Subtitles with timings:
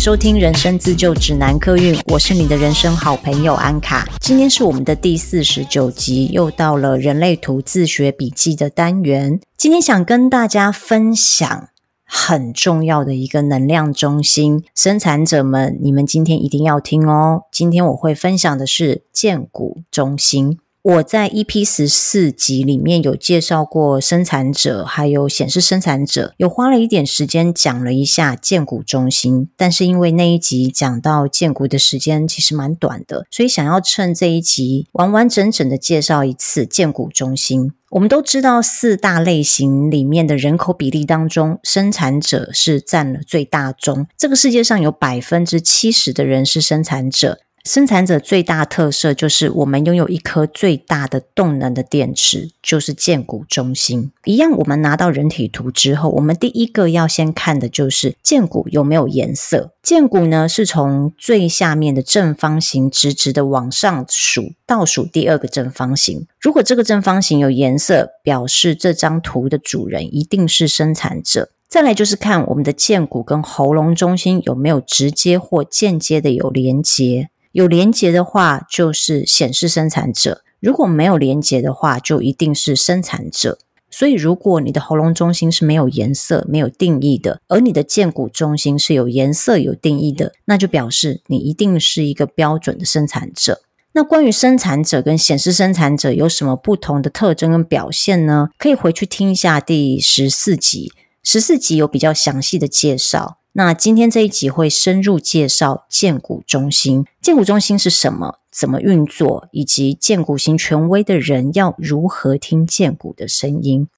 [0.00, 4.08] 收听人生自救指南客运，我是你的人生好朋友安卡。
[4.18, 9.38] 今天是我们的第四十九集，又到了人类图自学笔记的单元。
[9.58, 11.68] 今天想跟大家分享
[12.06, 17.42] 很重要的一个能量中心，生产者们，你们今天一定要听哦。
[17.52, 20.58] 今天我会分享的是荐骨中心。
[20.82, 29.50] 我在 EP 十四集里面有介绍过生产者，还有显示生产者，有花了一点时间讲了一下荐骨中心。
[29.58, 37.72] 但是因为那一集讲到荐骨的时间其实蛮短的，所以想要趁这一集完完整整的介绍一次荐骨中心。
[37.90, 44.06] 我们都知道四大类型里面的人口比例当中，生产者是占了最大宗。
[44.16, 47.40] 这个世界上有百分之七十的人是生产者。
[47.64, 54.10] 生产者最大特色就是我们拥有一颗最大的动能的电池，就是建骨中心。
[54.24, 59.72] 一样，我们拿到人体图之后，我们第一个要先看的就是建骨有没有颜色。
[59.82, 66.26] 建骨呢，是从最下面的正方形直直的往上数，倒数第二个正方形。
[66.40, 71.50] 如果这个正方形有颜色，表示这张图的主人一定是生产者。
[71.68, 77.28] 再来就是看我们的荐骨跟喉咙中心有没有直接或间接的有连接。
[77.52, 83.58] 有连结的话，就是显示生产者；如果没有连结的话，就一定是生产者。
[83.90, 93.62] 所以，如果你的喉咙中心是没有颜色、没有定义的，而你的荐骨中心是有颜色、有定义的，那就表示你一定是一个标准的生产者。
[93.94, 98.50] 那关于生产者跟显示生产者有什么不同的特征跟表现呢？
[98.56, 100.92] 可以回去听一下第十四集，
[101.24, 103.39] 十四集有比较详细的介绍。
[103.52, 107.04] 那今天这一集会深入介绍荐股中心。
[107.20, 108.36] 荐股中心是什么？
[108.48, 109.48] 怎么运作？
[109.50, 113.88] 以及荐股型权威的人要如何听荐股的声音？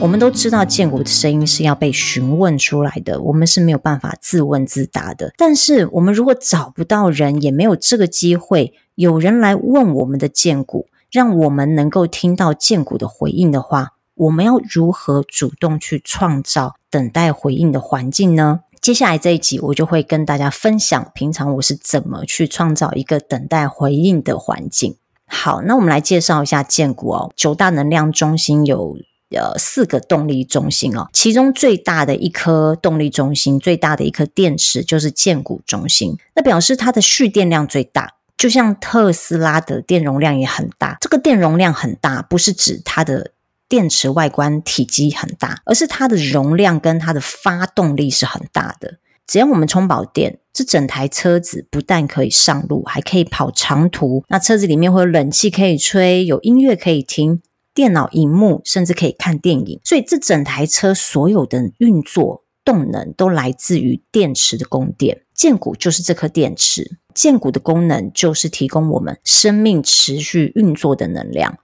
[0.00, 5.34] 我们都知道，荐股的声音是要被询问出来的，我们是没有办法自问自答的。
[5.36, 13.92] 但是，我们如果找不到人，也没有这个机会，有人来问我们的荐股，让我们能够听到荐股的回应的话。
[14.16, 18.60] 我们要如何主动去创造等待回应的环境呢？
[18.80, 24.96] 接下来这一集我就会跟大家分享，平常我是怎么去创造一个等待回应的环境。
[25.26, 27.30] 好，那我们来介绍一下荐骨哦。
[27.36, 28.96] 九大能量中心有
[29.30, 38.14] 呃四个动力中心哦，其中最大的一颗动力中心，最大的一颗电池就是荐骨中心，那表示它的蓄电量最大。
[38.38, 43.32] 就像特斯拉的电容量也很大，这个电容量很大，不是指它的。
[43.68, 48.98] 电池外观体积很大，而是它的容量跟它的发动力是很大的。
[49.26, 54.24] 只要我们充饱电，这整台车子不但可以上路，还可以跑长途。
[54.28, 57.42] 那车子里面会有冷气可以吹，有音乐可以听，
[57.74, 59.80] 电脑荧幕甚至可以看电影。
[59.82, 65.22] 所以这整台车所有的运作动能都来自于电池的供电。
[65.34, 71.58] 建骨就是这颗电池，建骨的功能就是提供我们生命持续运作的能量。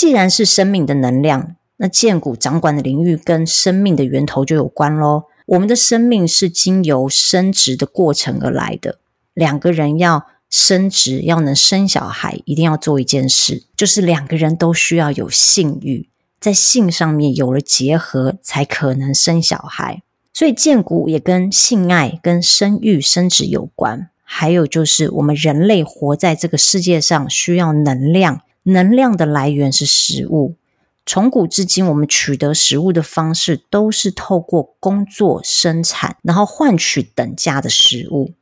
[0.00, 5.24] 既然是生命的能量，那建骨掌管的领域跟生命的源头就有关喽。
[5.44, 8.98] 我们的生命是经由生殖的过程而来的。
[9.34, 16.08] 两个人要生殖，要能生小孩，一定要做一件事，就是两个人都需要有性欲，
[16.40, 20.02] 在性上面有了结合，才可能生小孩。
[20.32, 24.08] 所以建骨也跟性爱、跟生育、生殖有关。
[24.24, 28.40] 还有就是我们人类活在这个世界上，需要能量。
[28.72, 30.56] 能量的来源是食物。
[31.06, 38.32] 从古至今，我们取得食物的方式都是透过工作生产，然后换取等价的食物。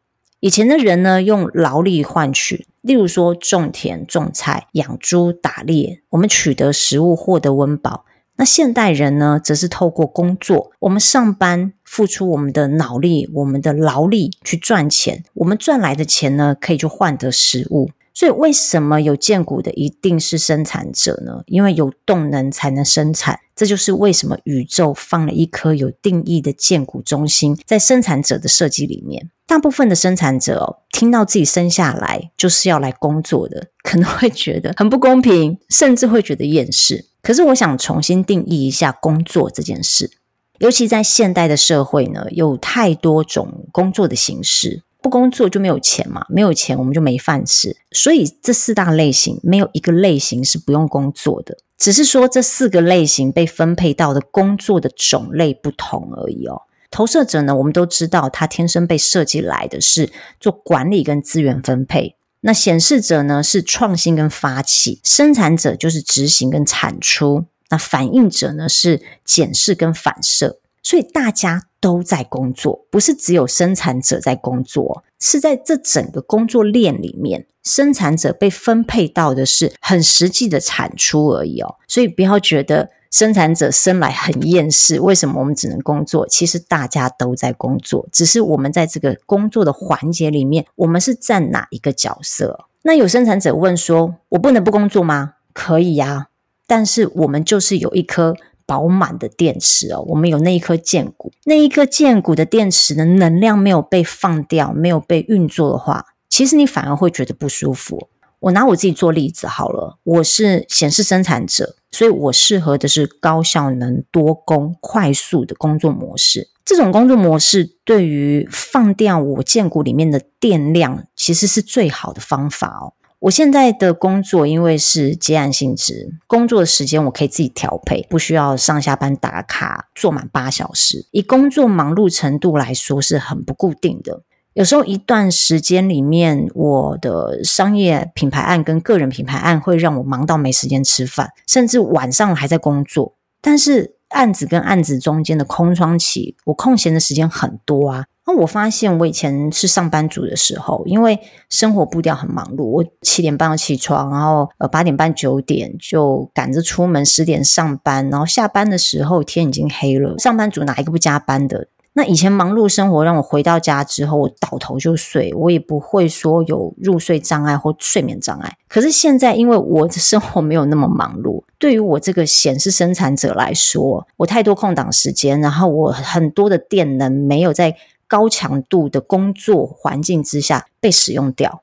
[0.41, 8.05] 以前的人呢，用劳力换取，例如说种田、种菜、养猪、打猎，我们取得食物，获得温饱。
[8.37, 17.91] 那现代人呢，则是透过工作，我们上班，付出我们的脑力、我们的劳力去赚钱，我们赚来的钱呢，可以去换得食物。
[18.19, 21.45] 所以，为什么有荐骨的一定是生产者呢？
[21.47, 29.31] 因为有动能才能生产，这就是为什么宇宙放了一颗有定义的荐骨中心在生产者的设计里面。
[29.47, 37.07] 大部分的生产者哦，听到自己生下来就是要来工作的， 可能会觉得很不公平，甚至会觉得厌世。
[37.23, 40.11] 可是，我想重新定义一下工作这件事，
[40.59, 44.83] 尤其在现代的社会呢，有太多种工作的形式。
[45.01, 47.77] 不工作就没有钱嘛，没有钱我们就没饭吃。
[47.93, 56.63] 所以这四大类型没有一个类型是不用工作的，只是说这四个类型被分配到的工作的种类不同而已哦。
[56.91, 60.11] 投射者呢，我们都知道他天生被设计来的是
[60.41, 70.59] 做管理跟资源分配，那显示者呢是创新跟发起，生产者就是执行跟产出，那反应者呢是检视跟反射。
[70.89, 81.75] 所以大家都在工作，不是只有生产者在工作，是在这整个工作链里面，生产者被分配到的是很实际的产出而已哦。
[81.87, 86.27] 所以不要觉得生产者生来很厌世，为什么我们只能工作？
[86.27, 92.65] 其实大家都在工作，只是我们在这个工作的环节里面，我们是占哪一个角色？
[92.85, 96.29] 那有生产者问说：“我不能不工作吗？”可以呀，
[96.67, 98.35] 但是我们就是有一颗。
[98.69, 108.11] 饱满的电池哦，我们有那一颗荐骨，那一颗荐骨的电池的能量没有被放掉，没有被运作的话，其实你反而会觉得不舒服。
[108.41, 116.51] 我拿我自己做例子好了，我是显示生产者，所以我适合的是高效能、多工、快速的工作模式。
[116.65, 122.93] 这种工作模式对于放掉我荐骨里面的电量，其实是最好的方法哦。
[123.21, 131.05] 我现在的工作因为是接案性质，工作的时间我可以自己调配，不需要上下班打卡，做满八小时。
[131.11, 134.23] 以工作忙碌程度来说是很不固定的，
[134.55, 143.17] 有时候一段时间里面，我的商业品牌案跟个人品牌案会让我忙到没时间吃饭，甚至晚上还在工作。
[143.41, 148.07] 但是案子跟案子中间的空窗期，我空闲的时间很多啊。
[148.27, 151.19] 那我发现，我以前是上班族的时候，因为
[151.49, 160.19] 生活步调很忙碌，我七点半要起床，然后呃八点半九点就赶着出门，十点上班，然后下班的时候天已经黑了。
[160.19, 161.69] 上班族哪一个不加班的？
[161.99, 168.57] 那以前忙碌生活让我回到家之后，我倒头就睡，我也不会说有入睡障碍或睡眠障碍。
[168.69, 177.77] 可是现在，因为我的生活没有那么忙碌，对于我这个显示生产者来说，我太多空档时间，然后我很多的电能没有在。
[178.11, 181.61] 高强度的工作环境之下被使用掉，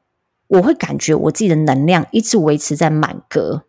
[0.48, 3.64] 我会感觉我自己的能量一直维持在满格，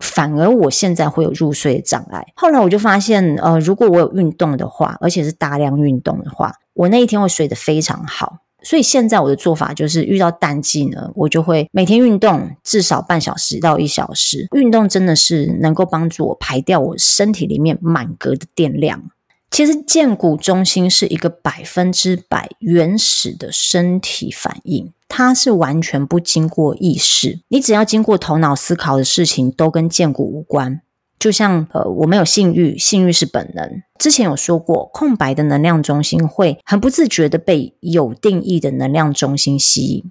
[0.00, 2.26] 反而我现在会有入睡的障碍。
[2.34, 8.38] 后来我就发现，呃，如果我有运动的话，而且是大量运动的话，我那一天会睡得非常好。
[8.62, 14.48] 所以现在我的做法就是，遇到淡季呢，我就会每天运动至少半小时到一小时。
[14.54, 19.02] 运动真的是能够帮助我排掉我身体里面满格的电量。
[19.50, 27.40] 其实，建骨中心是一个百分之百原始的身体反应，它是完全不经过意识。
[27.48, 30.80] 你只要经过头脑思考的事情，都跟建骨无关。
[31.18, 33.82] 就像呃，我们有性欲，性欲是本能。
[33.98, 40.10] 之前有说过，空白的能量中心会很不自觉的被有定义的能量中心吸引。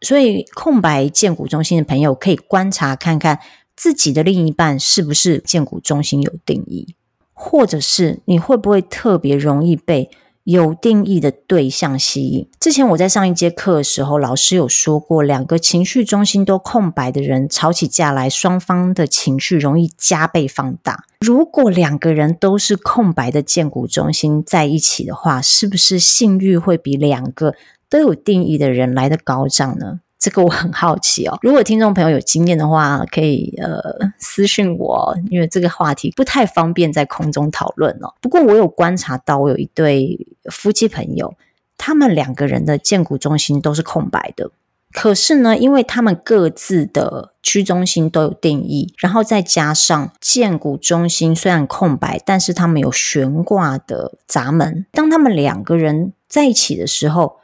[0.00, 3.38] 所以，空白建骨中心的朋友可以观察看看
[3.76, 6.94] 自己的另一半是不是建骨中心有定义。
[7.40, 10.10] 或者是你会不会特别容易被
[10.42, 12.48] 有定义的对象吸引？
[12.58, 21.04] 之前我在上一节课的时候，老师有说过，两个情绪中心都空白的人吵起架来，双方的情绪容易加倍放大。
[21.20, 27.54] 如果两个人都是空白的荐骨中心在一起的话，是不是性欲会比两个
[27.88, 30.00] 都有定义的人来得高涨呢？
[30.18, 33.80] 这个我很好奇哦，如果听众朋友有经验的话，可以呃
[34.18, 38.12] 私信我，因为这个话题不太方便在空中讨论哦。
[38.20, 41.34] 不过我有观察到，我有一对夫妻朋友，
[41.76, 44.50] 他们两个人的建骨中心都是空白的，
[44.92, 57.36] 可是呢，因为他们各自的区中心都有定义，然后再加上建骨中心虽然空白，但是他们有悬挂的闸门，当他们两个人在一起的时候。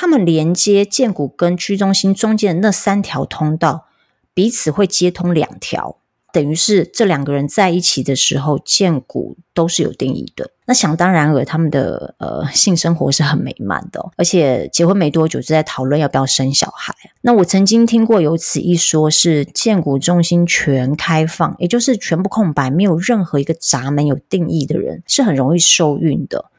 [0.00, 3.88] 他们连接荐骨跟区中心中间的那三条通道，
[4.32, 5.96] 彼此会接通两条，
[6.32, 10.52] 等于是这两个人在一起的时候，荐骨都是有定义的。
[10.66, 16.94] 那想当然尔，他们的呃性生活是很美满的，而且结婚没多久就在讨论要不要生小孩。
[17.22, 26.52] 那我曾经听过有此一说，是荐骨中心全开放，也就是全部空白，没有任何一个闸门有定义的人，是很容易受孕的。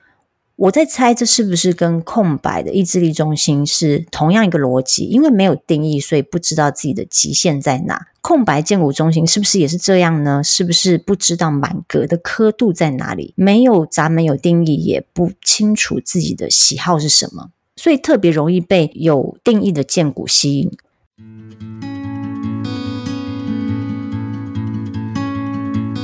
[0.61, 5.05] 我在猜，这是不是跟空白的意志力中心是同样一个逻辑？
[5.05, 8.07] 因为没有定义，所以不知道自己的极限在哪。
[8.19, 10.43] 空白建骨中心是不是也是这样呢？
[10.43, 13.33] 是不是不知道满格的刻度在哪里？
[13.37, 20.69] 没有闸门有定义，也不清楚自己的喜好是什么，所以特别容易被有定义的荐骨吸引。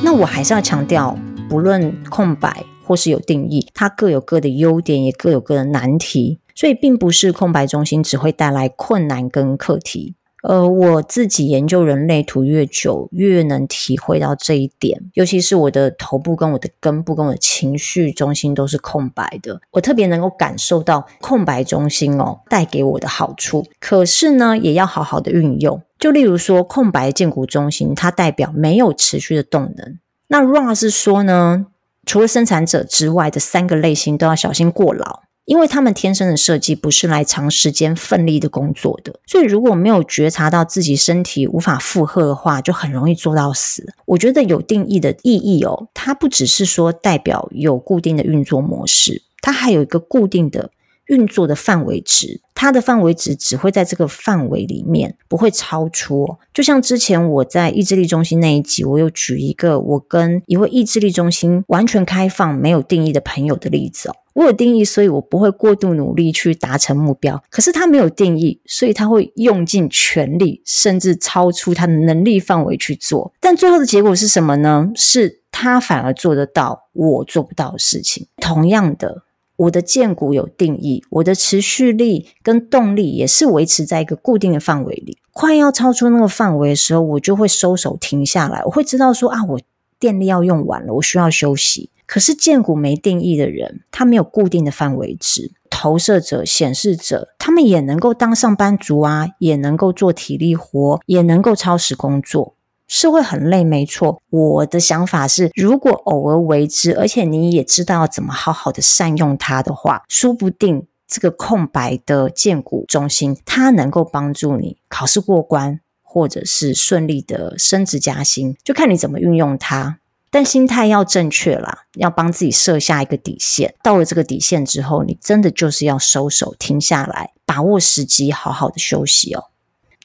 [0.01, 1.19] 那我还是要强调，
[1.49, 2.65] 不论空白。
[2.85, 15.09] 或是有定义，它各有各的优点，也各有各的难题，所以并不是空白中心只会带来困难跟课题，呃，我自己研究人类图越久，越能体会到这一点。
[15.15, 23.65] 尤其是我的头部、跟我的根部、跟我的情绪中心都是空白的，我特别能够感受到空白中心哦带给我的好处。
[23.79, 25.81] 可是呢，也要好好的运用。
[25.97, 29.97] 就例如说，空白建骨中心，它代表没有持续的动能。
[30.27, 31.67] 那 Ra 是说呢，
[32.05, 35.23] 除了生产者之外的三个类型都要小心过劳。
[35.45, 43.93] 因为他们天生的设计不是来长时间奋力的工作的，所以如果没有觉察到自己身体无法负荷的话，就很容易做到死。
[44.07, 50.71] 我觉得有定义的意义哦，它不只是说代表有固定的运作模式，它还有一个固定的
[51.07, 56.37] 运作的范围值，它的范围值只会在这个范围里面，不会超出。
[56.53, 64.15] 就像之前我在意志力中心那一集，我有举一个我跟一位意志力中心完全开放、没有定义的朋友的例子哦。
[64.33, 67.41] 我有定义，所以我不会过度努力去达成目标。
[67.49, 73.33] 可是他没有定义，所以他会用尽全力，甚至超出他的能力范围去做。
[73.39, 74.91] 但最后的结果是什么呢？
[74.93, 78.27] 是他反而做得到我做不到的事情。
[78.41, 79.23] 同样的，
[79.57, 85.17] 我的荐骨有定义，我的持续力跟动力也是维持在一个固定的范围里。
[85.31, 88.61] 快要超出那个范围的时候，我就会收手停下来。
[88.65, 89.59] 我会知道说啊，我
[89.99, 91.89] 电力要用完了，我需要休息。
[92.05, 95.51] 可是荐骨没定义的人，他没有固定的范围值。
[95.69, 102.55] 投射者、显示者，他们也能够当上班族啊，也能够做体力活，也能够超时工作，
[102.87, 104.21] 是会很累，没错。
[104.29, 119.99] 我的想法是，如果偶尔为之，而且你也知道怎么好好的善用它的话，说不定这个空白的荐股中心，它能够帮助你考试过关，或者是顺利的升职加薪，就看你怎么运用它。
[120.31, 123.73] 但心态要正确啦，要帮自己设下一个底线。
[123.81, 129.45] 到了这个底线之后，你真的就是要收手，停下来，把握时机，好好的休息哦。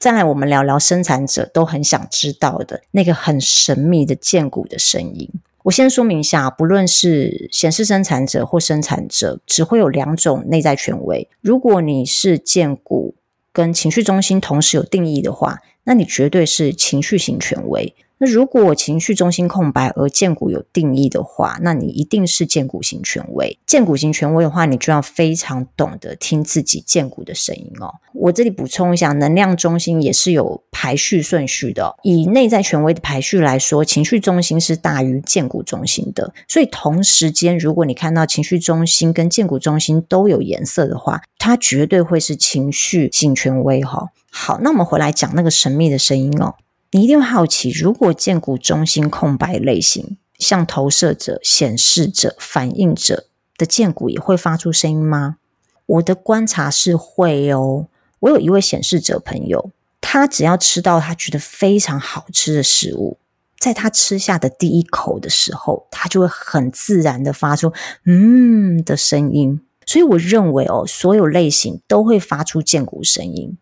[0.01, 5.29] 再来，我们聊聊生产者都很想知道的那个很神秘的荐骨的声音。
[5.65, 11.29] 我先说明一下，不论是显示生产者或生产者，只会有两种内在权威。
[11.41, 13.13] 如果你是荐骨
[13.53, 17.93] 跟情绪中心同时有定义的话，那你绝对是情绪型权威。
[18.23, 23.57] 那如果情绪中心空白而荐骨有定义的话，那你一定是荐骨型权威。
[23.65, 27.95] 荐骨型权威的话，你就要非常懂得听自己荐骨的声音哦。
[28.13, 31.95] 我这里补充一下，能量中心也是有排序顺序的。
[32.03, 36.31] 以内在权威的排序来说，情绪中心是大于荐骨中心的。
[36.47, 44.09] 所以同时间，如果你看到情绪中心跟荐骨中心都有颜色的话，它绝对会是情绪型权威哈。
[44.29, 46.53] 好，那我们回来讲那个神秘的声音哦。
[46.91, 55.37] 你一定会好奇，如果荐骨中心空白类型，像投射者、显示者、反应者的荐骨也会发出声音吗？
[55.85, 57.87] 我的观察是会哦。
[58.19, 59.71] 我有一位显示者朋友，
[60.01, 63.17] 他只要吃到他觉得非常好吃的食物，
[63.57, 67.71] 在他吃下的第一口的时候，他就会很自然的发出
[68.05, 69.61] “嗯”的声音。
[69.85, 73.57] 所以我认为哦，所有类型都会发出荐骨声音。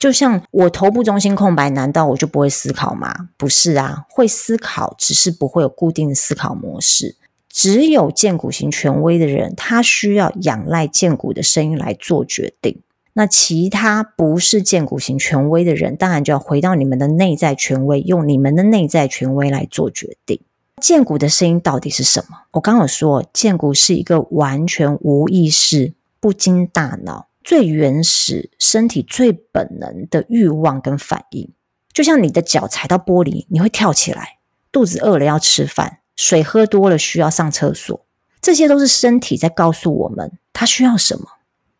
[0.00, 3.28] 就像我头部中心空白，难道我就不会思考吗？
[3.36, 7.16] 不是啊，会思考，只是不会有固定的思考模式。
[7.50, 12.80] 只有荐骨型权威的人，他需要仰赖荐骨的声音来做决定。
[13.12, 20.40] 那其他不是荐骨型权威的人，当然就要回到你们的内在权威，用你们的内在权威来做决定。
[20.80, 22.38] 荐骨的声音到底是什么？
[22.52, 27.29] 我刚有说，荐骨是一个完全无意识、不经大脑。
[27.42, 31.50] 最原始、身体最本能的欲望跟反应，
[31.92, 34.22] 就像你的脚踩到玻璃，你会跳起来；
[34.70, 38.04] 肚子饿了要吃饭，水喝多了需要上厕所，
[38.40, 41.26] 这些都是身体在告诉我们，它需要什么？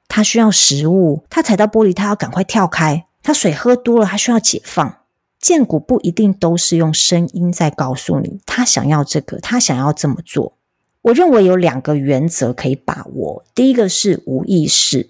[0.09, 1.25] 它需要食物。
[1.31, 4.97] 它踩到玻璃，它要赶快跳开；它水喝多了，它需要解放。
[5.39, 10.55] 荐骨不一定都是用声音在告诉你，他想要这个，他想要这么做。
[11.01, 15.09] 我认为有两个原则可以把握，第一个是无意识。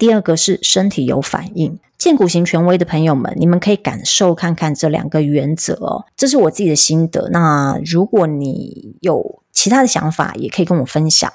[0.00, 6.06] 第二个是身体有反应，荐骨型权威的朋友们，你们可以感受看看这两个原则哦。
[6.16, 7.28] 这是我自己的心得。
[7.28, 11.30] 那如果你有其他的想法，也可以跟我分享。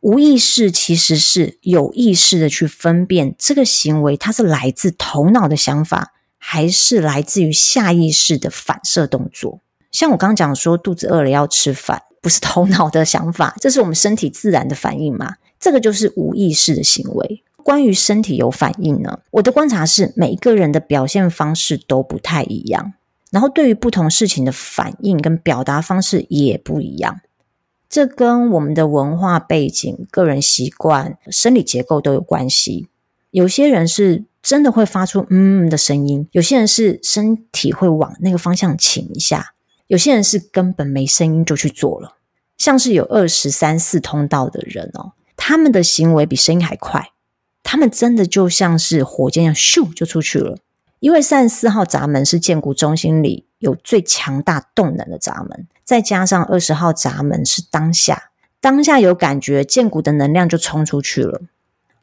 [0.00, 9.60] 无意识其实是有意识的去分辨这个行为，它是来自头脑的想法，还是来自于下意识的反射动作。
[9.90, 15.36] 像我刚刚讲说，肚子饿了要吃饭，不是头脑的想法，这是我们身体自然的反应嘛？
[15.58, 17.42] 这个就是无意识的行为。
[17.70, 22.94] 关于身体有反应呢，我的观察是每一个人的表现方式都不太一样，
[23.30, 27.20] 然后对于不同事情的反应跟表达方式也不一样，
[27.88, 32.88] 这跟我们的文化背景、个人习惯、生理结构都有关系。
[33.30, 36.28] 有些人是真的会发出嗯的声音。
[36.32, 39.54] 有些人是身体会往那个方向倾一下，
[39.86, 42.16] 有些人是根本没声音就去做了。
[42.58, 47.10] 像是有二十三四通道的人哦，他们的行为比声音还快，
[47.62, 50.56] 他们真的就像是火箭一样，咻就出去了。
[50.98, 61.40] 因为三十四号闸门是建骨中心里有最强大动能的闸门，再加上二十号闸门是当下，当下有感觉，建骨的能量就冲出去了。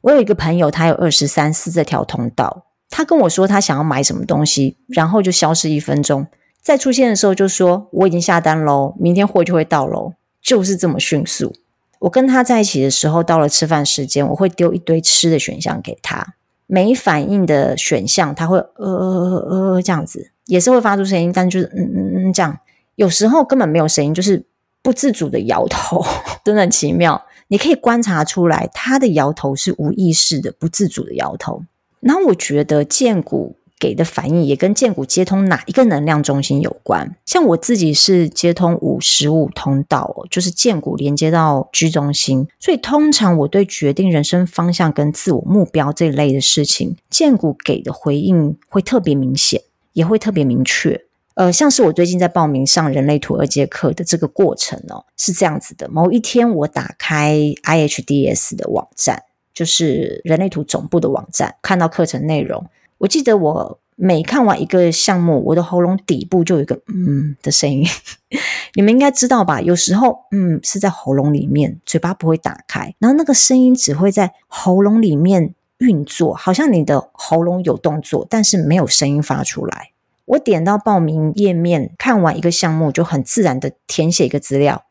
[0.02, 6.26] 我有一个朋友，他有二十三四这条通道，他跟我说他想要买什么东西，然后就消失一分钟，
[6.62, 11.54] 再出现的时候就说我已经下单喽，明天货就会到喽，就是这么迅速。
[12.00, 16.36] 我跟他在一起的时候，到了吃饭时间，我会丢一堆吃的选项给他。
[16.66, 19.38] 没反应的选项，他会呃呃
[19.74, 22.60] 呃这样子，也是会发出声音，但就是嗯嗯嗯这样。
[22.96, 24.46] 有时候根本没有声音，就是
[24.82, 26.04] 不自主的摇头，
[26.44, 27.26] 真的很奇妙。
[27.48, 31.64] 你可以观察出来，他的摇头是无意识的、不自主的摇头。
[32.02, 33.56] 然后我觉得荐骨。
[33.80, 37.16] 给的反应也跟荐骨接通哪一个能量中心有关。
[37.26, 49.62] 像我自己是接通五十五通道，就是荐骨连接到居中心，所以通常我对决定人生方向跟自我目标这一类的事情，荐骨给的回应会特别明显，
[49.94, 51.04] 也会特别明确。
[51.36, 59.22] 呃，像是我最近在报名上人类图二阶课的这个过程哦，是这样子的：某一天我打开 IHDS 的网站，
[59.54, 62.66] 就是人类图总部的网站，看到课程内容。
[63.00, 67.86] 我记得我每看完一个项目，我的喉咙底部就有一个“嗯”的声音，
[68.76, 69.60] 你们应该知道吧？
[69.62, 79.92] 有时候“嗯”是在喉咙里面，嘴巴不会打开，然后那个声音只会在喉咙里面运作，好像你的喉咙有动作，但是没有声音发出来。
[80.26, 84.84] 我点到报名页面，看完一个项目就很自然的填写一个资料，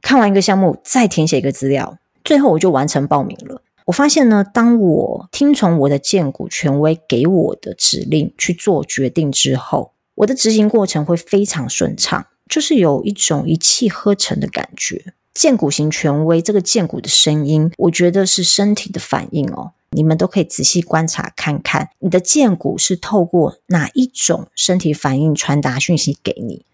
[0.00, 3.62] 看完一个项目再填写一个资料，最后我就完成报名了。
[3.86, 15.14] 我发现呢，当我听从我的荐骨权威给我的指令去做决定之后，我的执行过程会非常顺畅，就是有一种一气呵成的感觉。
[15.34, 19.72] 荐骨型权威这个荐骨的声音，我觉得是身体的反应哦。
[19.94, 26.64] 你们都可以仔细观察看看，你的荐骨是透过哪一种身体反应传达讯息给你。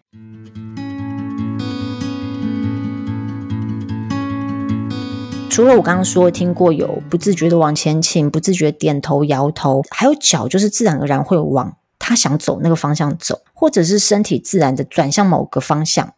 [5.59, 16.13] 除了我刚刚说听过有不自觉的往前倾、不自觉点头摇头，还有脚就是自然而然会往他想走那个方向走，或者是身体自然的转向某个方向。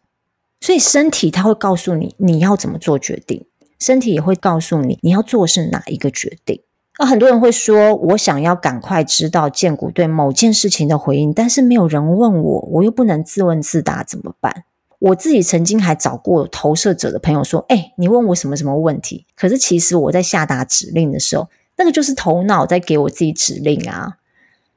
[0.60, 3.44] 所以身体它会告诉你你要怎么做决定，
[3.80, 6.62] 身体也会告诉你你要做的是哪一个决定。
[7.00, 14.66] 那很多人会说，我想要赶快知道荐骨对某件事情的回应，但是没有人问我，我又不能自问自答，怎么办？
[15.02, 24.18] 我自己曾经还找过投射者的朋友说：“哎，你问我什么什么问题？”可是其实我在下达指令的时候，那个就是头脑在给我自己指令啊。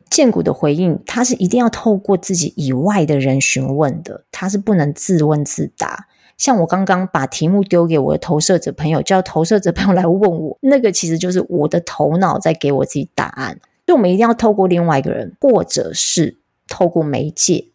[0.09, 6.07] 荐骨的回应，它是一定要透过自己以外的人询问的，它是不能自问自答。
[6.37, 13.59] 像我刚刚把题目丢给我的投射者朋友，叫投射者朋友来问我，那个其实就是我的头脑在给我自己答案。
[13.85, 17.67] 所以，我们一定要透过另外一个人，或者是透过媒介。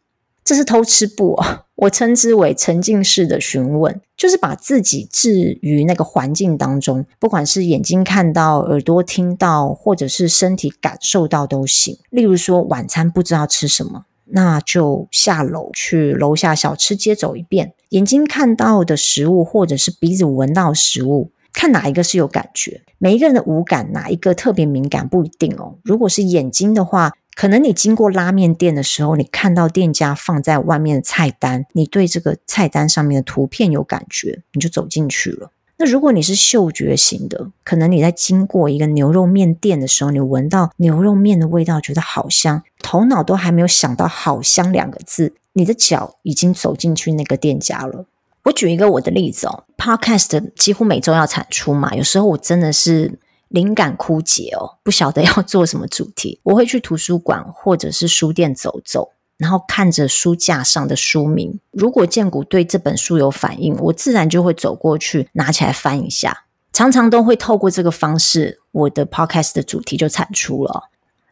[0.51, 1.63] 这是偷吃步啊！
[1.79, 11.97] 我称之为沉浸式的询问，就是把自己置于那个环境当中，不管是眼睛看到、耳朵听到，或者是身体感受到都行。
[12.11, 17.75] 例如说，晚餐不知道吃什么，那就下楼去楼下小吃街走一遍。
[17.91, 22.83] 眼睛看到的食物，或者是鼻子闻到食物，看哪一个是有感觉。
[22.99, 25.77] 每一个人的五感哪一个特别敏感不一定哦。
[25.85, 35.51] 如果是眼睛的话，可能你经过拉面店的时候，你看到店家放在外面的菜单，你对这个菜单上面的图片有感觉，你就走进去了。
[35.79, 48.05] 那如果你是嗅觉型的，可能你在经过一个牛肉面店的时候，你闻到牛肉面的味道，觉得好香，头脑都还没有想到“好香”两个字，你的脚已经走进去那个店家了。
[48.43, 53.19] 我举一个我的例子哦，Podcast 几乎每周要产出嘛，有时候我真的是。
[53.51, 56.41] 灵感枯竭哦，不晓得要 做什么主题。
[56.45, 61.59] 我会去图书馆或者是书店走走，然后看着书架上的书名。
[61.71, 66.45] 如果荐骨对这本书有反应，我自然就会走过去拿起来翻一下。
[66.73, 70.85] 常常都会透过这个方式，我的 podcast 的主题就产出了。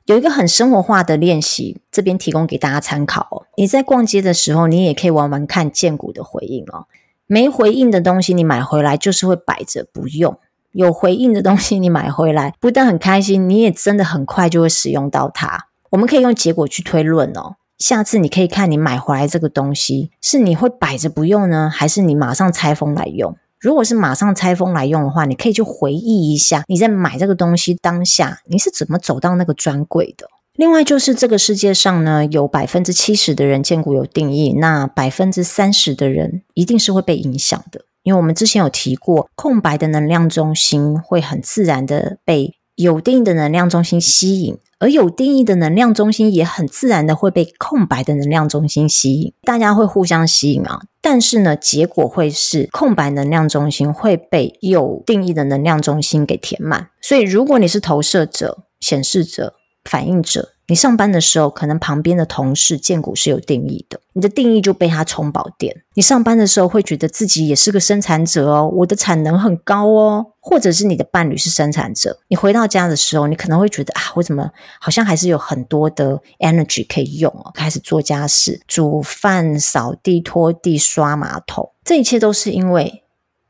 [0.07, 3.47] 有一个很生活化的练习，这边提供给大家参考。
[3.57, 6.87] 你在逛街的时候，你也可以玩玩看荐骨的回应哦。
[7.27, 10.39] 没回应的东西，你买回来就是会摆着不用。
[10.79, 15.67] 有回应的东西，你买回来不但很开心，你也真的很快就会使用到它。
[15.91, 17.57] 我们可以用结果去推论哦。
[17.79, 23.37] 下次你可以看你买回来这个东西，是你会摆着不用呢，还是你马上拆封来用？
[23.59, 30.29] 如果是马上拆封来用的话，你可以去回忆一下你在买这个东西当下你是怎么走到那个专柜的。
[30.55, 37.83] 另外就是这个世界上呢，有百分之七十的人荐骨有定义，那百分之三十的人一定是会被影响的。
[38.09, 50.81] 因为我们之前有提过，空白的能量中心会很自然的被有定义的能量中心吸引，而有定义的能量中心也很自然的会被空白的能量中心吸引，大家会互相吸引啊。
[51.03, 56.89] 但是呢，结果会是空白能量中心会被有定义的能量中心给填满。
[57.03, 59.53] 所以，如果你是投射者、显示者，
[59.85, 65.75] 反映者，你上班的时候，可能旁边的同事荐股是有定义的，你的定义就被他充饱电。
[65.95, 83.03] 你上班的时候会觉得自己也是个生产者哦，我的产能很高哦，或者是你的伴侣是生产者，你回到家的时候，你可能会觉得啊，我怎么好像还是有很多的 energy 可以用哦，开始做家事、煮饭、扫地、拖地、刷马桶，这一切都是因为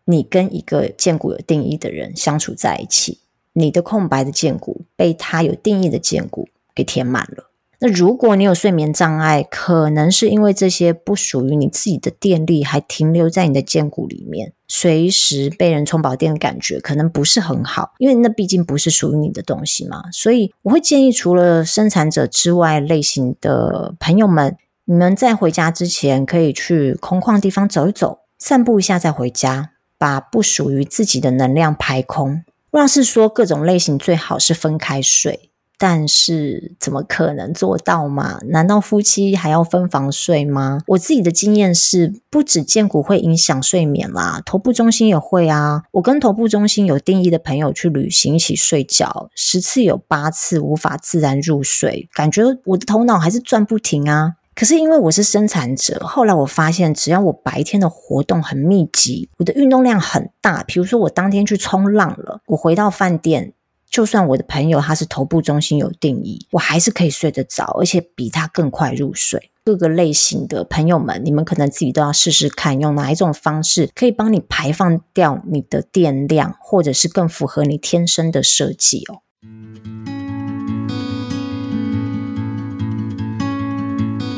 [0.04, 3.18] 你跟一个荐股有定义的人相处在一起。
[3.54, 6.48] 你的空白的荐股被他有定义的荐股
[6.79, 7.51] 给填满了。
[7.81, 20.05] 那如果你有睡眠障碍，可能是因为这些不属于你自己的电力还停留在你的荐骨里面，随时被人充饱电的感觉可能不是很好，因为那毕竟不是属于你的东西嘛。
[20.12, 32.43] 所以我会建议，除了生产者之外类型的朋友们，你们在回家之前可以去空旷地方走一走，散步一下再回家，把不属于自己的能量排空。
[32.71, 35.48] 若是说各种类型最好是分开睡，
[35.79, 38.41] 但是怎么可能做到嘛？
[38.49, 40.81] 难道夫妻还要分房睡吗？
[40.88, 45.85] 我自己的经验是，不止荐骨会影响睡眠啦，头部中心也会啊。
[45.93, 54.35] 我跟头部中心有定义的朋友去旅行一起睡觉，十次有八次无法自然入睡，感觉我的头脑还是转不停啊。
[54.57, 63.53] 可是因为我是生产者，后来我发现，只要我白天的活动很密集，我的运动量很大，比如说我当天去冲浪了，我回到饭店，
[63.90, 69.51] 就算我的朋友他是头部中心有定义，我还是可以睡得着，而且比他更快入睡。
[69.64, 79.20] 各个类型的朋友们，你们可能自己都要试试看，用哪一种方式可以帮你排放掉你的电量，或者是更符合你天生的设计哦。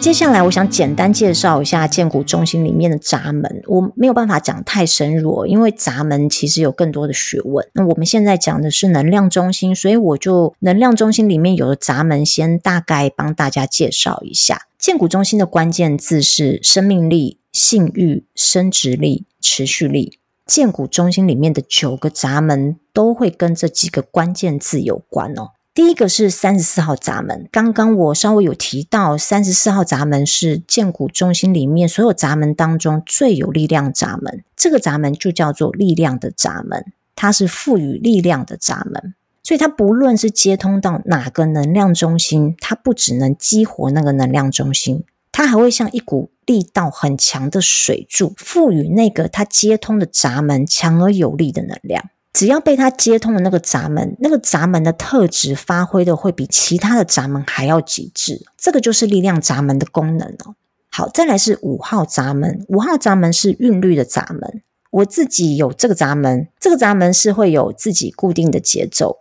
[0.01, 3.63] 接下来，我想简单介绍一下荐骨中心里面的闸门。
[3.67, 7.69] 我没有办法讲太深入，因为闸门其实有更多的学问。
[7.75, 14.63] 那我们现在讲的是能量中心，所以我就能量中心里面有的闸门，先大概帮大家介绍一下。
[14.79, 20.19] 荐骨中心的关键字是生命力、性欲、生殖力、持续力。
[20.47, 25.51] 荐骨中心里面的九个闸门都会跟这几个关键字有关哦。
[25.73, 52.11] 第一个是三十四号闸门，刚刚我稍微有提到，三十四号闸门是荐骨中心里面所有闸门当中最有力量闸门，这个闸门就叫做力量的闸门，它是赋予力量的闸门，所以它不论是接通到哪个能量中心，它不只能激活那个能量中心，它还会像一股力道很强的水柱，赋予那个它接通的闸门强而有力的能量。
[52.33, 60.55] 只要被它接通的那个闸门，那个闸门的特质发挥的会比其他的闸门还要极致，这个就是力量闸门的功能哦。
[60.91, 64.63] 好，再来是五号闸门，五号闸门是韵律的闸门。
[64.91, 69.19] 我自己有这个闸门，这个闸门是会有自己固定的节奏。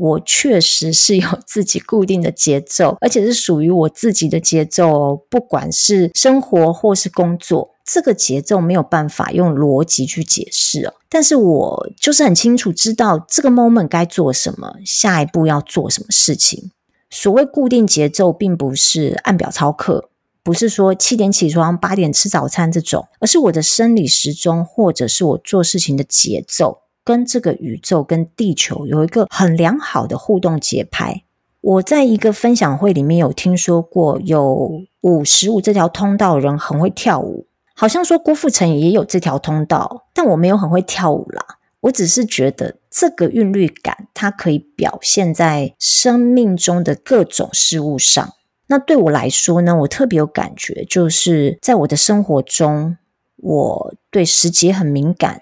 [0.00, 7.74] 我确实是有 自己固定的节奏，而且是属于我自己的节奏，不管是生活或是工作。
[7.84, 16.70] 这个节奏没有办法用逻辑去解释哦，但是我就是很清楚知道这个 moment 该做什么，下一步要做什么事情。
[17.10, 20.08] 所谓固定节奏，并不是按表操课，
[20.44, 31.24] 不是说七点起床，八点吃早餐这种，而是我的生理时钟，或者是我做事情的节奏，跟这个宇宙、跟地球有一个很良好的互动节拍。
[31.60, 37.46] 我在一个分享会里面有听说过，有五十五这条通道的人很会跳舞。
[37.74, 41.44] 好像说郭富城也有这条通道，但我没有很会跳舞啦。
[41.80, 48.34] 我只是觉得这个韵律感，它可以表现在生命中的各种事物上。
[48.66, 52.96] 那对我来说呢，我特别有感觉，就是在我的生活中，
[53.36, 55.40] 我对时节很敏感。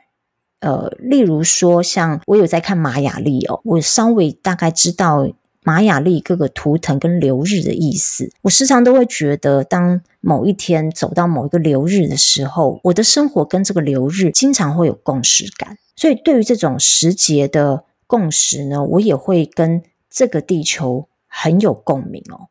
[0.61, 5.29] 呃，例如说，像我有在看玛雅历哦，我稍微大概知道。
[5.65, 15.77] 玛雅历各个图腾跟流日的意思，我时常都会觉得，当某一天走到某一个流日的时候，我的生活跟这个流日经常会有共识感。
[15.95, 22.49] 所以，对于这种时节的共识呢，我也会跟这个地球很有共鸣哦。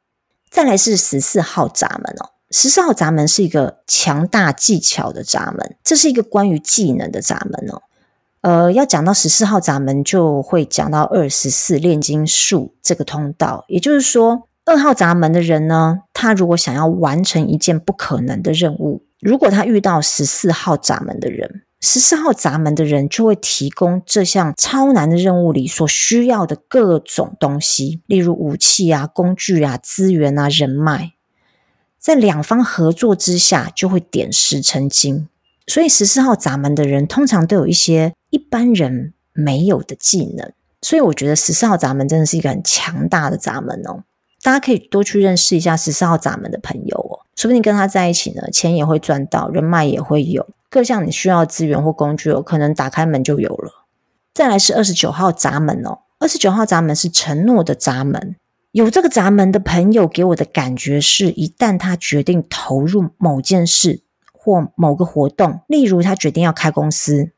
[0.52, 7.82] 再来是十四号闸门哦，十四号闸门是一个强大技巧的闸门，这是一个关于技能的闸门哦。
[8.42, 13.66] 呃，要讲到十四号闸门，就会讲到二十四炼金术这个通道。
[13.68, 31.14] 也就是说，二号闸门的人呢，他如果想要完成一件不可能的任务，如果他遇到十四号闸门的人，十四号闸门的人就会提供这项超难的任务里所需要的各种东西，例如武器啊、工具啊、资源啊、人脉，
[32.00, 35.28] 在两方合作之下，就会点石成金。
[35.68, 40.52] 所以十四号闸门的人通常都有一些一般人没有的技能，
[40.82, 44.04] 所以我觉得十四号闸门真的是一个很强大的闸门哦。
[44.42, 53.86] 大家可以多去认识一下十四号闸门的朋友哦，说不定跟他在一起呢，钱也会赚到，人脉也会有，各项你需要资源或工具哦，可能打开门就有了。
[54.34, 58.38] 再来是二十九号闸门哦，二十九号闸门是承诺的闸门，
[58.72, 64.04] 有这个闸门的朋友给我的感觉是，一旦他决定投入某件事。
[64.48, 67.32] 或某个活动，例如他决定要开公司，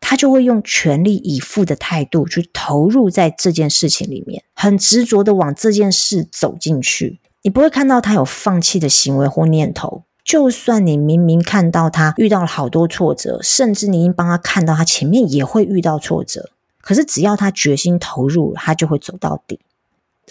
[0.00, 7.20] 他就会用全力以赴的态度去投入在这件事情里面，很执着的往这件事走进去。
[7.42, 10.02] 你不会看到他有放弃的行为或念头。
[10.24, 16.50] 就算你明明看到他遇到了好多挫折，甚至你已经帮他看到他前面也会遇到挫折，
[16.80, 19.60] 可是只要他决心投入，他就会走到底。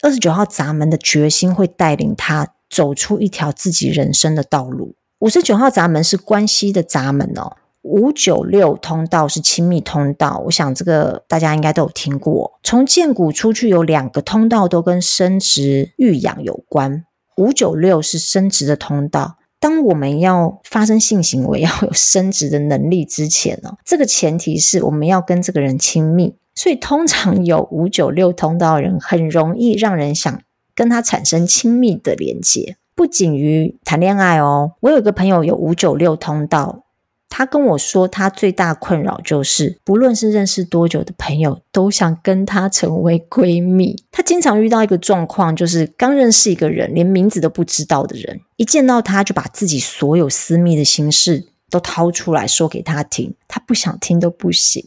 [0.01, 4.95] 二十九号闸门的决心会带领他走出一条自己人生的道路。
[5.19, 12.59] 五十九号闸门是关系的闸门哦，五九六通道是亲密通道，我想这个大家应该都有听过。
[12.61, 17.05] 从荐骨出去有两个通道都跟生殖育养有关，
[17.37, 19.37] 五九六是生殖的通道。
[19.57, 30.41] 当我们要发生性行为要有生殖的能力之前哦，这个前提是我们要跟这个人亲密，所以通常有五九六通道的人很容易让人想
[30.75, 32.77] 跟他产生亲密的连接。
[32.95, 36.85] 不仅于谈恋爱哦，我有个朋友有五九六通道，
[37.27, 44.01] 他跟我说，他最大困扰就是，不论是认识多久的朋友，都想跟他成为闺蜜。
[44.09, 54.85] 他经常遇到一个状况，就是刚认识一个人，连名字都不知道的人，一见到他就把自己所有私密的心事都掏出来说给他听，他不想听都不行。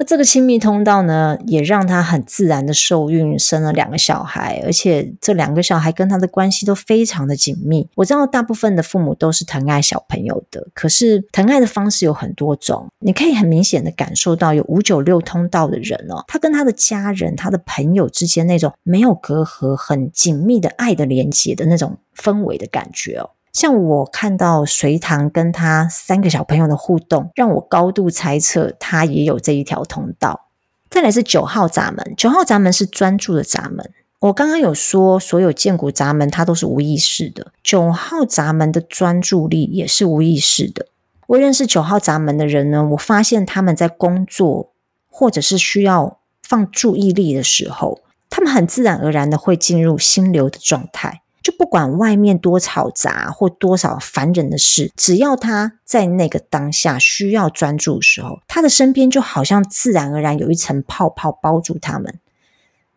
[0.00, 7.86] 那这个亲密通道呢，也让他很自然的受孕，生了两个小孩，而且这两个小孩跟他的关系都非常的紧密。
[7.96, 12.88] 我知道大部分的父母都是疼爱小朋友的，可是疼爱的方式有很多种。
[13.00, 23.28] 你可以很明显的感受到，有五九六通道的人哦，他跟他的家人、他的朋友之间那种没有隔阂、很紧密的爱的连接的那种氛围的感觉哦。
[23.52, 30.46] 像我看到隋唐跟他三个小朋友的互动，让我高度猜测他也有这一条通道。
[30.88, 33.90] 再来是九号闸门，九号闸门是专注的闸门。
[34.20, 40.86] 我刚刚有说，所有荐骨闸门它都是无意识的，九号闸门的专注力也是无意识的。
[41.28, 44.72] 我认识九号闸门的人呢，我发现他们在工作
[45.08, 51.22] 或者是需要放注意力的时候，他们很自然而然的会进入心流的状态。
[51.42, 62.18] 就不管外面多嘈杂或多少烦人的事，只要他在那个当下需要专注的时候，他的身边就好像自然而然有一层泡泡包住他们，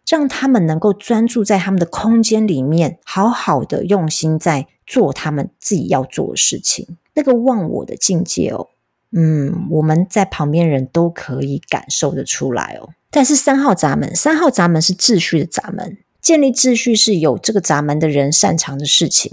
[0.08, 6.98] 让他们能够专注在他们的空间里面，好好的用心在做他们自己要做的事情。
[7.14, 8.68] 那个忘我的境界哦，
[9.12, 12.90] 嗯，我们在旁边人都可以感受得出来哦。
[13.10, 15.98] 但是三号闸门，三号闸门是秩序的闸门。
[16.24, 19.30] 建立秩序是有这个闸门的人擅长的事情，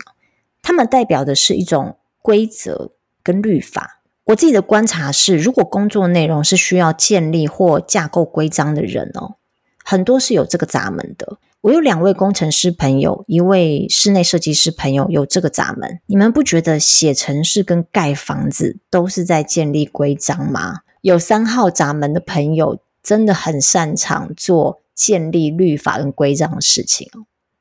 [0.61, 2.91] 他们代表的是一种规则
[3.23, 4.03] 跟律法。
[4.25, 9.37] 我自己的观察是，如果工作内容是需要建立或架构规章的人哦，
[9.85, 11.39] 很多是有这个闸门的。
[11.61, 16.01] 我有两位工程师朋友，一位室内设计师朋友有这个闸门。
[16.07, 20.81] 你们不觉得写程式跟盖房子都是在建立规章吗？
[21.03, 24.81] 有三号闸门的朋友真的很擅长做。
[24.93, 27.09] 建立律法跟规章的事情。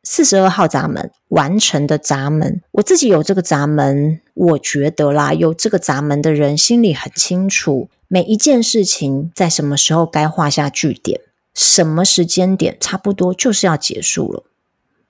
[0.03, 2.61] 四十二号闸门，完成的闸门。
[2.71, 11.21] 我自己有这个闸门，我觉得啦，有这个闸门的人心里很清楚，每一件事情在什么时候该画下句点，
[11.53, 14.43] 什么时间点差不多就是要结束了。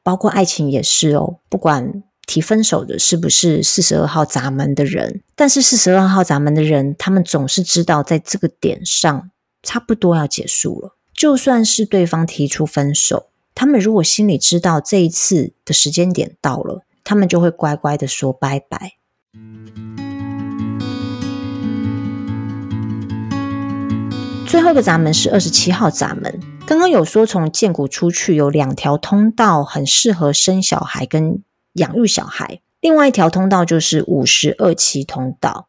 [0.03, 9.31] 包括爱情也是哦，不管提分手的是不是四十二号闸门的人，但是四十二号闸门的人，他们总是知道在这个点上
[9.63, 10.95] 差不多要结束了。
[11.13, 18.93] 就算是对方提出分手，他们如果心里知道这一次的时间点到了，他们就会乖乖的说拜拜。
[24.47, 31.43] 最后一个闸门是二十七号闸门，刚刚有说从建谷出去有两条通道，很适合生小孩跟
[31.73, 32.61] 养育小孩。
[32.81, 35.68] 另外一条通道就是五十二期通道。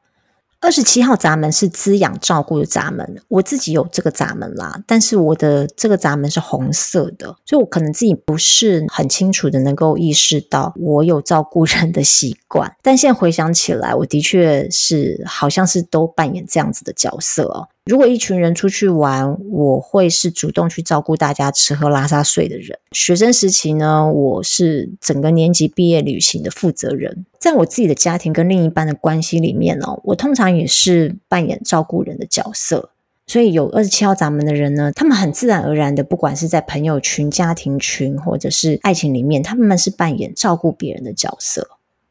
[0.60, 12.70] 二十七号闸门是滋养照顾的闸门，我自己有这个闸门啦，但是我的这个闸门是红色的，所以我可能自己不是很清楚的能够意识到我有照顾人的习惯。
[12.82, 17.68] 但现在回想起来，我的确是好像是都扮演这样子的角色哦。
[17.86, 22.78] 如果一群人出去玩，我会是主动去照顾大家吃喝拉撒睡的人。
[22.92, 27.24] 学生时期呢，我是整个年级毕业旅行的负责人。
[27.38, 32.90] 在我自己的家庭跟另一半的关系里面哦，我通常也是扮演照顾人的角色。
[33.26, 41.70] 所以有二十七号闸门的人呢，他们很自然而然的，不管是在朋友群、家庭群，或者是爱情里面，他们是扮演照顾别人的角色。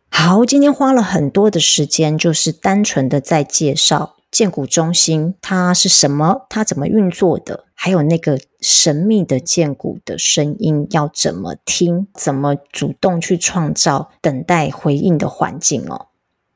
[0.10, 4.16] 好，今天花了很多的时间，就是单纯的在介绍。
[4.32, 6.46] 建骨中心它是什么？
[6.50, 7.66] 它怎么运作的？
[7.74, 12.08] 还有那个神秘的建骨的声音要怎么听？
[12.14, 16.08] 怎么主动去创造等待回应的环境哦？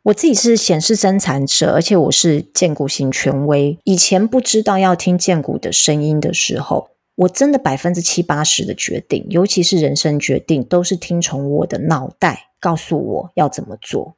[0.04, 3.80] 我自己是显示生产者，而且我是建骨型权威。
[3.86, 14.18] 以前不知道要听建骨的声音的时候，我真的百分之七八十的决定，尤其是人生决定，都是听从我的脑袋告诉我要怎么做。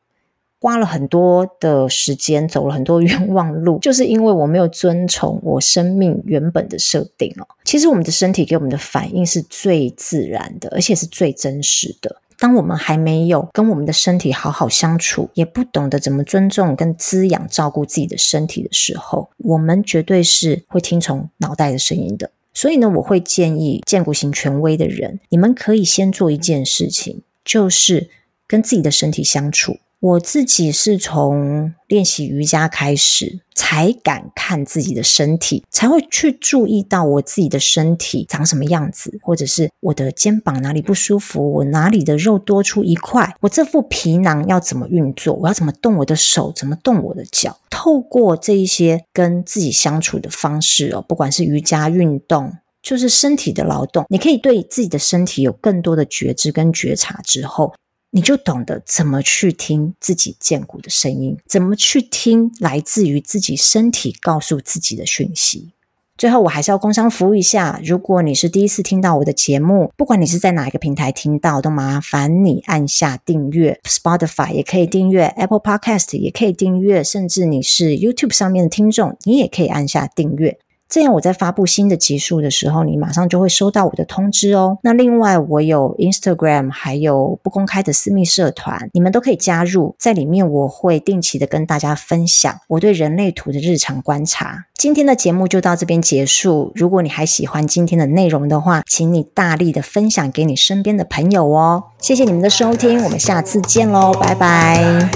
[0.66, 7.46] 花了很多的时间，走了很多冤枉路， 就是因为我没有遵从我生命原本的设定哦。
[7.64, 12.20] 其实我们的身体给我们的反应是最自然的，而且是最真实的。
[12.40, 22.32] 当我们还没有跟我们的身体好好相处，也不懂得怎么尊重跟滋养、照顾自己的身体的时候，我们绝对是会听从脑袋的声音的。
[22.56, 28.10] 所以呢，我会建议荐骨型权威的人，你们可以先做一件事情，就是
[28.48, 29.78] 跟自己的身体相处。
[30.06, 47.58] 我自己是从练习瑜伽开始，才敢看自己的身体，才会去注意到我自己的身体长什么样子，或者是我的肩膀哪里不舒服，我哪里的肉多出一块，我这副皮囊要怎么运作，我要怎么动我的手，怎么动我的脚。
[47.72, 57.74] 透过这一些跟自己相处的方式哦，不管是瑜伽运动，就是身体的劳动，你可以对自己的身体有更多的觉知跟觉察之后。
[58.16, 65.74] 你就懂得怎么去听自己荐骨的声音，怎么去听来自于自己身体告诉自己的讯息。
[66.18, 80.58] 最后，我还是要工商服务一下，如果你是第一次听到我的节目，不管你是在哪一个平台听到，都麻烦你按下订阅，Spotify 也可以订阅，Apple Podcast 也可以订阅，甚至你是 YouTube 上面的听众，你也可以按下订阅。
[80.88, 84.78] 这样我在发布新的集数的时候，你马上就会收到我的通知哦。
[84.84, 89.96] 那另外我有 Instagram，还有不公开的私密社团，你们都可以加入。
[89.98, 94.66] 在里面我会定期的跟大家分享我对人类图的日常观察。
[94.78, 96.72] 今天的节目就到这边结束。
[96.76, 101.86] 如果你还喜欢今天的内容的话，请你大力的分享给你身边的朋友哦。
[102.00, 105.10] 谢谢你们的收听，我们下次见喽，拜拜。